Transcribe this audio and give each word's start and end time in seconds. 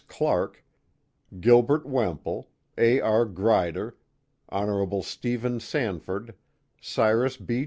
Clark, 0.07 0.65
Gil 1.39 1.61
bert 1.61 1.85
Wemple, 1.85 2.49
A. 2.75 2.99
R. 3.01 3.23
Grider, 3.23 3.97
Hon. 4.49 5.03
Stephen 5.03 5.59
Sanford, 5.59 6.33
Cyrus 6.81 7.37
B. 7.37 7.59